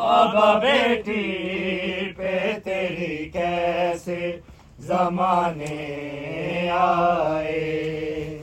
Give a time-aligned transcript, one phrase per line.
[0.00, 1.22] بابا بیٹی
[2.16, 4.30] پہ تیری کیسے
[4.80, 8.38] زمانے آئے؟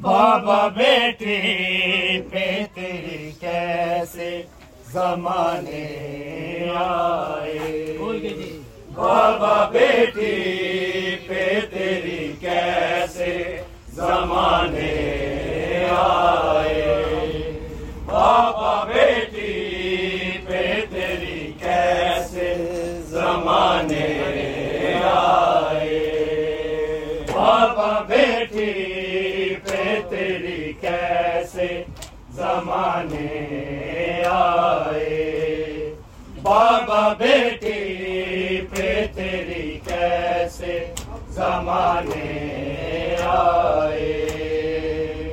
[0.00, 4.30] بابا بیٹی پہ تیری کیسے
[4.92, 5.84] زمانے
[6.76, 7.58] آئے؟
[8.94, 10.34] بابا بیٹی
[11.28, 13.34] پہ تیری کیسے
[13.94, 14.94] زمانے
[15.90, 16.69] آئے؟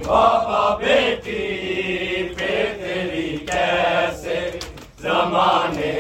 [0.08, 4.40] بابا بیٹی پہ تیری کیسے
[5.02, 5.92] زمانے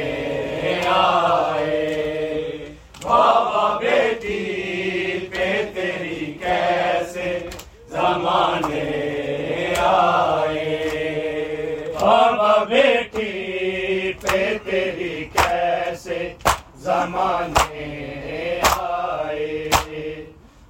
[0.89, 1.81] آئے؟
[3.03, 4.39] بابا بیٹی
[5.31, 7.37] پہ تیری کیسے
[7.89, 8.85] زمانے
[9.79, 10.65] آئے؟
[11.99, 16.33] بابا بیٹی پہ تیری کیسے
[16.77, 19.69] زمانے آئے؟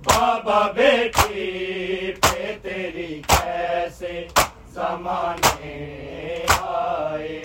[0.03, 1.96] بابا بیٹی
[4.87, 7.41] زمانے آئے۔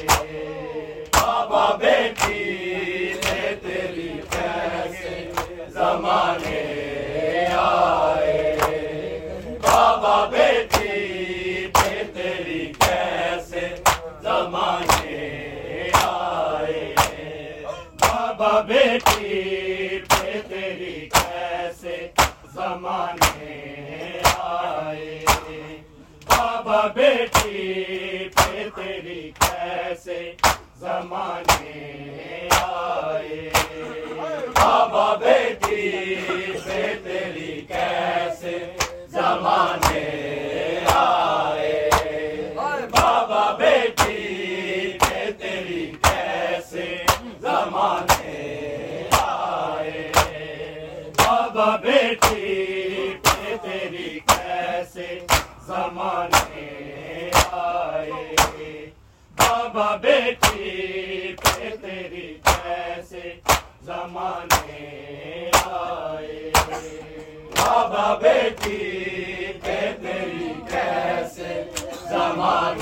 [1.13, 5.31] بابا بیٹی پہ تیری کیسے
[5.69, 6.61] زمانے
[7.57, 8.57] آئے۔
[9.63, 13.69] بابا بیٹی پہ تیری کیسے
[14.23, 16.95] زمانے آئے۔
[18.01, 22.09] بابا بیٹی پہ تیری کیسے
[22.55, 25.25] زمانے آئے۔
[26.65, 30.19] بابا بیٹی پہ تیری کیسے
[30.81, 33.51] زمانے آئے؟
[34.55, 36.17] بابا بیٹی
[36.65, 38.59] پہ تیری کیسے
[39.13, 40.07] زمانے
[40.95, 41.42] آئے؟
[64.13, 66.51] زمانے آئے۔
[67.57, 68.79] بابا بیٹی
[69.63, 71.63] تیری کیسے
[72.09, 72.82] زمانے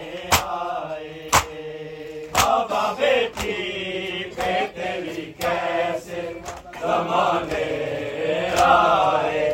[6.81, 7.65] زمانے
[8.63, 9.50] آئے؟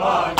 [0.00, 0.39] Kampanya.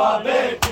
[0.00, 0.69] آئے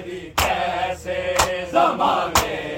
[0.00, 1.34] تیری کیسے
[1.72, 2.77] زمانے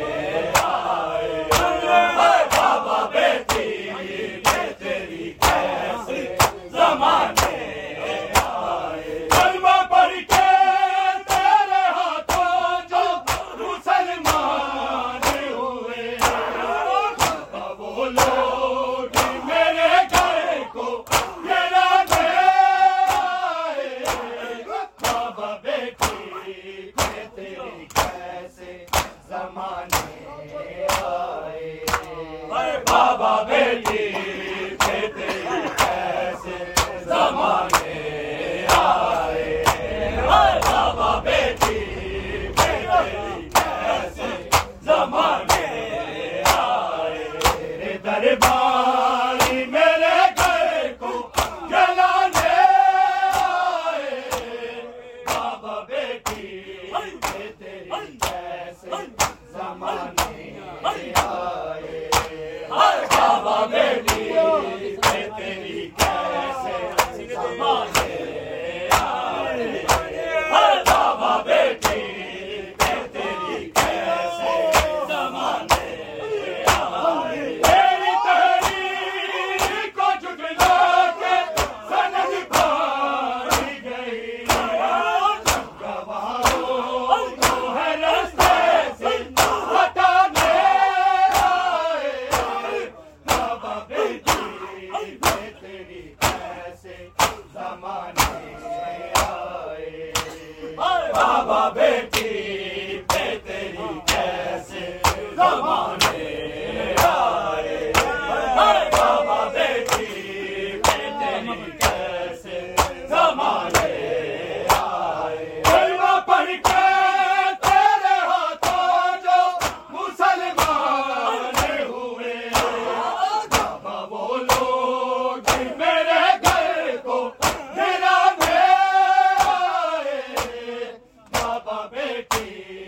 [131.66, 132.79] بیٹھی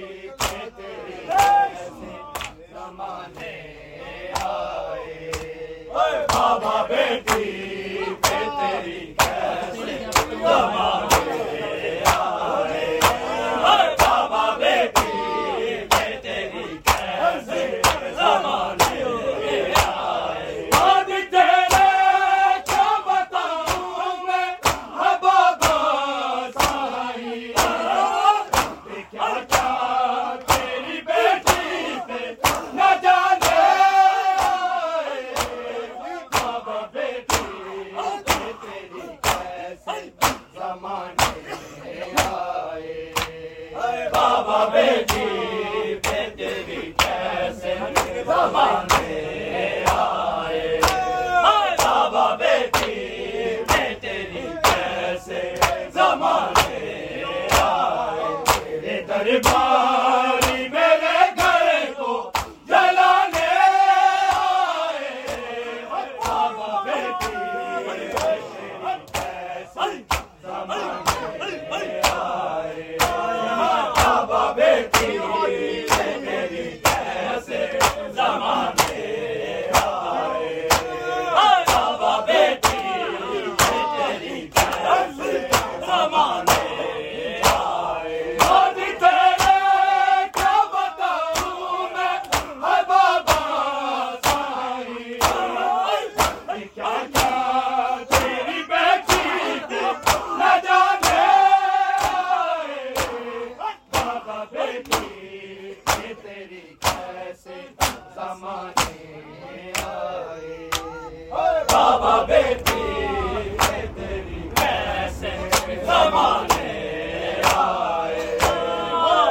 [52.52, 53.21] کی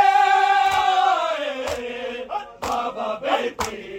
[2.61, 3.96] بابا بیٹی